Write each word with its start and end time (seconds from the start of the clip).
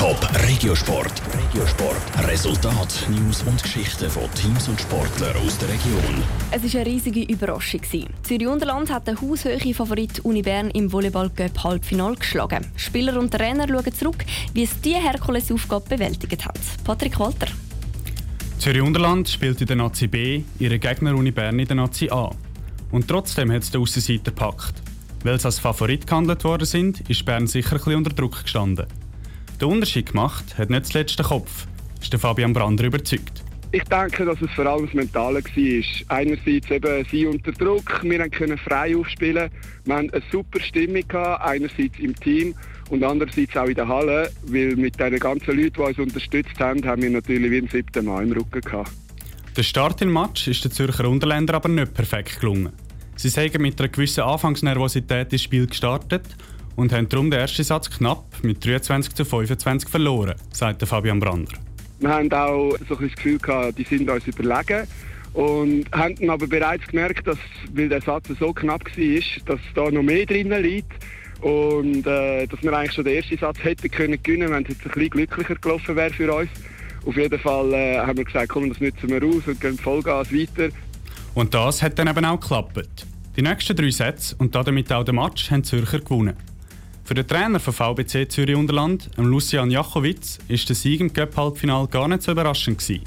Top 0.00 0.26
Regiosport. 0.48 1.12
Regiosport. 1.36 2.26
Resultat, 2.26 3.06
News 3.10 3.42
und 3.42 3.62
Geschichten 3.62 4.08
von 4.08 4.22
Teams 4.34 4.66
und 4.66 4.80
Sportlern 4.80 5.36
aus 5.44 5.58
der 5.58 5.68
Region. 5.68 6.22
Es 6.50 6.62
war 6.62 6.80
eine 6.80 6.90
riesige 6.90 7.20
Überraschung. 7.24 7.82
Zürich 8.22 8.46
Unterland 8.46 8.90
hat 8.90 9.06
den 9.06 9.20
haushöhe 9.20 9.74
Favorit 9.74 10.20
Uni 10.20 10.40
Bern 10.40 10.70
im 10.70 10.90
Volleyball-Cup 10.90 11.64
Halbfinale 11.64 12.16
geschlagen. 12.16 12.64
Spieler 12.76 13.20
und 13.20 13.30
Trainer 13.30 13.68
schauen 13.68 13.92
zurück, 13.92 14.24
wie 14.54 14.62
es 14.62 14.80
diese 14.80 15.02
Herkulesaufgabe 15.02 15.90
bewältigt 15.90 16.46
hat. 16.46 16.58
Patrick 16.82 17.20
Walter. 17.20 17.48
Zürich 18.58 18.80
Unterland 18.80 19.28
spielt 19.28 19.60
in 19.60 19.66
der 19.66 19.76
Nazi 19.76 20.06
B, 20.06 20.44
ihre 20.58 20.78
Gegner 20.78 21.14
Uni 21.14 21.30
Bern 21.30 21.58
in 21.58 21.66
der 21.66 21.76
Nazi 21.76 22.08
A. 22.08 22.30
Und 22.90 23.06
trotzdem 23.06 23.52
hat 23.52 23.64
es 23.64 23.70
der 23.70 23.82
Aussenseiter 23.82 24.30
gepackt. 24.30 24.80
Weil 25.24 25.38
sie 25.38 25.44
als 25.44 25.58
Favorit 25.58 26.06
gehandelt 26.06 26.42
worden 26.44 26.64
sind, 26.64 27.00
ist 27.10 27.22
Bern 27.26 27.46
sicher 27.46 27.72
ein 27.72 27.76
bisschen 27.76 27.96
unter 27.96 28.14
Druck 28.14 28.44
gestanden. 28.44 28.86
Der 29.60 29.68
Unterschied 29.68 30.06
gemacht 30.06 30.56
hat 30.56 30.70
nicht 30.70 30.86
zuletzt 30.86 31.18
der 31.18 31.26
Kopf, 31.26 31.66
ist 32.00 32.10
der 32.10 32.18
Fabian 32.18 32.54
Brander 32.54 32.84
überzeugt. 32.84 33.44
Ich 33.72 33.84
denke, 33.84 34.24
dass 34.24 34.40
es 34.40 34.50
vor 34.52 34.64
allem 34.64 34.86
das 34.86 34.94
Mentale 34.94 35.44
war. 35.44 36.16
Einerseits 36.16 36.70
eben 36.70 37.06
sie 37.10 37.26
unter 37.26 37.52
Druck, 37.52 38.02
wir 38.02 38.28
können 38.30 38.56
frei 38.56 38.96
aufspielen, 38.96 39.50
wir 39.84 39.94
hatten 39.94 40.10
eine 40.10 40.22
super 40.32 40.60
Stimmung, 40.60 41.06
gehabt, 41.06 41.44
einerseits 41.44 41.98
im 41.98 42.16
Team 42.16 42.54
und 42.88 43.04
andererseits 43.04 43.54
auch 43.54 43.66
in 43.66 43.74
der 43.74 43.86
Halle, 43.86 44.32
weil 44.46 44.76
mit 44.76 44.98
den 44.98 45.18
ganzen 45.18 45.54
Leuten, 45.56 45.74
die 45.74 45.80
uns 45.80 45.98
unterstützt 45.98 46.58
haben, 46.58 46.82
haben 46.86 47.02
wir 47.02 47.10
natürlich 47.10 47.50
wie 47.50 47.58
ein 47.58 47.68
siebten 47.68 48.06
Mal 48.06 48.24
im 48.24 48.32
Rücken 48.32 48.62
gehabt. 48.62 48.90
Der 49.56 49.62
Start 49.62 50.00
im 50.00 50.12
Match 50.12 50.48
ist 50.48 50.64
der 50.64 50.70
Zürcher 50.70 51.06
Unterländer 51.06 51.54
aber 51.54 51.68
nicht 51.68 51.92
perfekt 51.92 52.40
gelungen. 52.40 52.72
Sie 53.14 53.28
sind 53.28 53.58
mit 53.58 53.78
einer 53.78 53.90
gewissen 53.90 54.22
Anfangsnervosität 54.22 55.30
ins 55.34 55.42
Spiel 55.42 55.66
gestartet 55.66 56.24
und 56.80 56.92
haben 56.92 57.08
darum 57.08 57.30
den 57.30 57.40
ersten 57.40 57.62
Satz 57.62 57.90
knapp 57.90 58.24
mit 58.42 58.64
23 58.64 59.14
zu 59.14 59.24
25 59.26 59.88
verloren, 59.88 60.34
sagt 60.50 60.82
Fabian 60.86 61.20
Brander. 61.20 61.52
Wir 61.98 62.08
haben 62.08 62.32
auch 62.32 62.74
so 62.88 62.96
ein 62.96 63.08
das 63.08 63.16
Gefühl 63.16 63.38
gehabt, 63.38 63.76
die 63.76 63.84
sind 63.84 64.08
uns 64.08 64.26
überlegen 64.26 64.86
und 65.34 65.84
haben 65.92 66.30
aber 66.30 66.46
bereits 66.46 66.86
gemerkt, 66.86 67.26
dass, 67.26 67.36
weil 67.74 67.90
der 67.90 68.00
Satz 68.00 68.28
so 68.38 68.54
knapp 68.54 68.84
war, 68.84 69.20
dass 69.44 69.60
da 69.74 69.90
noch 69.90 70.02
mehr 70.02 70.24
drin 70.24 70.50
liegt 70.62 70.92
und 71.42 72.06
äh, 72.06 72.46
dass 72.46 72.62
wir 72.62 72.72
eigentlich 72.72 72.94
schon 72.94 73.04
den 73.04 73.16
ersten 73.16 73.36
Satz 73.36 73.58
hätten 73.62 73.90
können 73.90 74.22
gewinnen, 74.22 74.50
wenn 74.50 74.62
es 74.62 74.70
jetzt 74.70 74.86
ein 74.86 74.92
bisschen 74.92 75.10
glücklicher 75.10 75.56
gelaufen 75.56 75.96
wäre 75.96 76.10
für 76.10 76.32
uns. 76.32 76.48
Auf 77.04 77.16
jeden 77.16 77.38
Fall 77.38 77.74
äh, 77.74 77.98
haben 77.98 78.16
wir 78.16 78.24
gesagt, 78.24 78.48
komm, 78.48 78.70
das 78.70 78.80
nutzen 78.80 79.08
wir 79.10 79.22
aus 79.22 79.46
und 79.46 79.60
gehen 79.60 79.76
Vollgas 79.76 80.32
weiter. 80.32 80.74
Und 81.34 81.52
das 81.52 81.82
hat 81.82 81.98
dann 81.98 82.08
eben 82.08 82.24
auch 82.24 82.40
geklappt. 82.40 83.06
Die 83.36 83.42
nächsten 83.42 83.76
drei 83.76 83.90
Sätze 83.90 84.34
und 84.38 84.54
damit 84.54 84.90
auch 84.92 85.04
den 85.04 85.16
Match 85.16 85.50
haben 85.50 85.62
Zürcher 85.62 86.00
gewonnen. 86.00 86.34
Für 87.10 87.14
den 87.14 87.26
Trainer 87.26 87.58
von 87.58 87.72
VBC 87.72 88.30
Zürich 88.30 88.54
Unterland, 88.54 89.10
Lucian 89.16 89.68
Jachowitz, 89.72 90.38
ist 90.46 90.68
der 90.68 90.76
Sieg 90.76 91.00
im 91.00 91.12
Cup-Halbfinale 91.12 91.88
gar 91.88 92.06
nicht 92.06 92.22
so 92.22 92.30
überraschend 92.30 92.78
gewesen. 92.78 93.02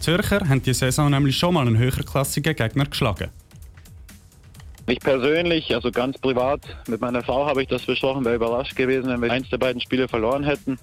Zürcher 0.00 0.48
haben 0.48 0.64
die 0.64 0.74
Saison 0.74 1.12
nämlich 1.12 1.36
schon 1.36 1.54
mal 1.54 1.64
einen 1.64 1.78
höherklassigen 1.78 2.56
Gegner 2.56 2.86
geschlagen. 2.86 3.30
Ich 4.88 4.98
persönlich, 4.98 5.72
also 5.72 5.92
ganz 5.92 6.18
privat, 6.18 6.62
mit 6.88 7.00
meiner 7.00 7.22
Frau 7.22 7.46
habe 7.46 7.62
ich 7.62 7.68
das 7.68 7.82
besprochen, 7.82 8.24
wäre 8.24 8.34
überrascht 8.34 8.74
gewesen, 8.74 9.10
wenn 9.10 9.22
wir 9.22 9.30
eins 9.30 9.48
der 9.48 9.58
beiden 9.58 9.80
Spiele 9.80 10.08
verloren 10.08 10.42
hätten. 10.42 10.76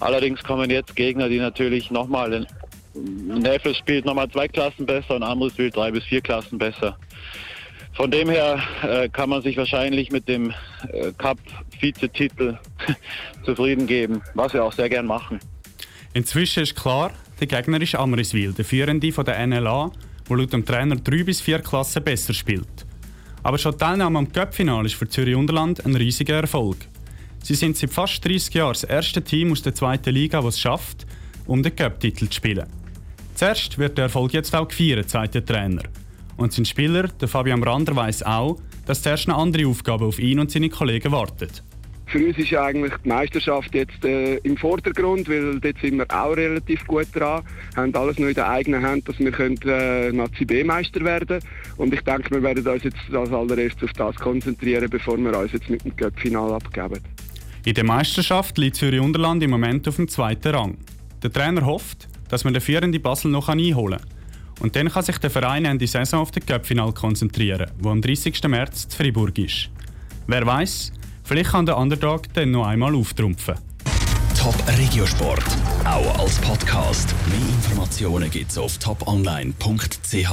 Allerdings 0.00 0.42
kommen 0.42 0.70
jetzt 0.70 0.96
Gegner, 0.96 1.28
die 1.28 1.38
natürlich 1.38 1.92
nochmal, 1.92 2.44
Nefels 2.94 3.78
spielt 3.78 4.04
nochmal 4.04 4.28
zwei 4.30 4.48
Klassen 4.48 4.84
besser 4.84 5.14
und 5.14 5.22
Amrus 5.22 5.52
spielt 5.52 5.76
drei 5.76 5.92
bis 5.92 6.02
vier 6.02 6.22
Klassen 6.22 6.58
besser. 6.58 6.98
Von 7.94 8.10
dem 8.10 8.28
her 8.28 8.60
äh, 8.82 9.08
kann 9.08 9.30
man 9.30 9.42
sich 9.42 9.56
wahrscheinlich 9.56 10.10
mit 10.10 10.28
dem 10.28 10.50
äh, 10.92 11.12
Cup-Vizetitel 11.16 12.58
zufrieden 13.44 13.86
geben, 13.86 14.20
was 14.34 14.52
wir 14.52 14.64
auch 14.64 14.72
sehr 14.72 14.88
gern 14.88 15.06
machen. 15.06 15.38
Inzwischen 16.12 16.64
ist 16.64 16.74
klar, 16.74 17.12
der 17.40 17.46
Gegner 17.46 17.80
ist 17.80 17.94
Amriswil, 17.94 18.52
der 18.52 18.64
Führende 18.64 19.12
von 19.12 19.24
der 19.24 19.46
NLA, 19.46 19.92
der 20.28 20.36
laut 20.36 20.52
dem 20.52 20.64
Trainer 20.64 20.96
drei 20.96 21.22
bis 21.22 21.40
vier 21.40 21.60
Klassen 21.60 22.02
besser 22.02 22.34
spielt. 22.34 22.86
Aber 23.44 23.58
schon 23.58 23.72
die 23.72 23.78
Teilnahme 23.78 24.18
am 24.18 24.32
Cup-Final 24.32 24.86
ist 24.86 24.94
für 24.94 25.08
Zürich 25.08 25.36
Unterland 25.36 25.84
ein 25.84 25.94
riesiger 25.94 26.40
Erfolg. 26.40 26.78
Sie 27.42 27.54
sind 27.54 27.76
seit 27.76 27.90
fast 27.90 28.24
30 28.24 28.54
Jahren 28.54 28.72
das 28.72 28.84
erste 28.84 29.22
Team 29.22 29.52
aus 29.52 29.62
der 29.62 29.74
zweiten 29.74 30.14
Liga, 30.14 30.40
das 30.40 30.54
es 30.54 30.60
schafft, 30.60 31.06
um 31.46 31.62
den 31.62 31.76
Cup-Titel 31.76 32.26
zu 32.26 32.32
spielen. 32.32 32.66
Zuerst 33.34 33.76
wird 33.78 33.98
der 33.98 34.04
Erfolg 34.04 34.32
jetzt 34.32 34.54
auch 34.54 34.66
gefeiert, 34.66 35.12
der 35.12 35.44
Trainer. 35.44 35.82
Und 36.36 36.52
sein 36.52 36.64
Spieler, 36.64 37.08
der 37.08 37.28
Fabian 37.28 37.60
Brander, 37.60 37.94
weiß 37.94 38.24
auch, 38.24 38.58
dass 38.86 39.02
zuerst 39.02 39.28
eine 39.28 39.36
andere 39.36 39.66
Aufgabe 39.66 40.04
auf 40.04 40.18
ihn 40.18 40.38
und 40.38 40.50
seine 40.50 40.68
Kollegen 40.68 41.12
wartet. 41.12 41.62
Für 42.06 42.24
uns 42.24 42.36
ist 42.36 42.54
eigentlich 42.54 42.92
die 43.02 43.08
Meisterschaft 43.08 43.74
jetzt 43.74 44.04
äh, 44.04 44.36
im 44.38 44.56
Vordergrund, 44.56 45.28
weil 45.28 45.58
dort 45.58 45.78
sind 45.80 45.96
wir 45.96 46.06
auch 46.10 46.36
relativ 46.36 46.86
gut 46.86 47.06
dran, 47.14 47.42
haben 47.76 47.94
alles 47.94 48.18
noch 48.18 48.28
in 48.28 48.34
der 48.34 48.48
eigenen 48.48 48.82
Hand, 48.82 49.08
dass 49.08 49.18
wir 49.18 49.32
können, 49.32 49.56
äh, 49.64 50.12
Nazi 50.12 50.44
B-Meister 50.44 51.00
werden 51.00 51.40
Und 51.76 51.94
ich 51.94 52.02
denke, 52.02 52.30
wir 52.30 52.42
werden 52.42 52.66
uns 52.66 52.84
jetzt 52.84 52.98
als 53.12 53.32
allererstes 53.32 53.84
auf 53.84 53.92
das 53.92 54.16
konzentrieren, 54.16 54.88
bevor 54.90 55.16
wir 55.16 55.36
uns 55.36 55.52
jetzt 55.52 55.68
mit 55.70 55.82
dem 55.84 55.96
Cup-Final 55.96 56.52
abgeben. 56.52 57.00
In 57.64 57.74
der 57.74 57.84
Meisterschaft 57.84 58.58
liegt 58.58 58.76
Zürich 58.76 59.00
Unterland 59.00 59.42
im 59.42 59.50
Moment 59.50 59.88
auf 59.88 59.96
dem 59.96 60.06
zweiten 60.06 60.54
Rang. 60.54 60.76
Der 61.22 61.32
Trainer 61.32 61.64
hofft, 61.64 62.06
dass 62.28 62.44
man 62.44 62.52
den 62.52 62.60
vierenden 62.60 63.00
Basel 63.00 63.30
noch 63.30 63.48
einholen 63.48 63.98
kann. 63.98 64.13
Und 64.60 64.76
dann 64.76 64.88
kann 64.88 65.02
sich 65.02 65.18
der 65.18 65.30
Verein 65.30 65.64
Ende 65.64 65.86
Saison 65.86 66.20
auf 66.20 66.30
das 66.30 66.46
Cup-Final 66.46 66.92
konzentrieren, 66.92 67.70
wo 67.78 67.90
am 67.90 68.00
30. 68.00 68.42
März 68.44 68.88
zu 68.88 68.96
Freiburg 68.96 69.38
ist. 69.38 69.68
Wer 70.26 70.46
weiß, 70.46 70.92
vielleicht 71.22 71.50
kann 71.50 71.66
der 71.66 71.76
Underdog 71.76 72.32
dann 72.32 72.50
noch 72.50 72.66
einmal 72.66 72.94
auftrumpfen. 72.94 73.54
Top 74.38 74.56
Regiosport, 74.78 75.44
auch 75.84 76.18
als 76.18 76.38
Podcast. 76.38 77.14
Mehr 77.28 77.48
Informationen 77.48 78.30
gibt's 78.30 78.58
auf 78.58 78.76
toponline.ch. 78.78 80.32